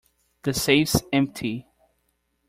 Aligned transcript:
The 0.41 0.55
safe's 0.55 0.99
empty. 1.13 1.67